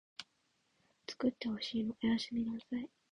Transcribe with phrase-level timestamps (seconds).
[1.05, 2.89] つくってほしいのおやすみなさい